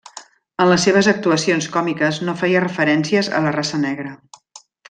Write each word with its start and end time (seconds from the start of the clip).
En 0.63 0.69
les 0.71 0.85
seves 0.87 1.09
actuacions 1.11 1.69
còmiques 1.77 2.21
no 2.29 2.37
feia 2.41 2.65
referències 2.67 3.33
a 3.41 3.47
la 3.49 3.55
raça 3.61 3.85
negra. 3.89 4.19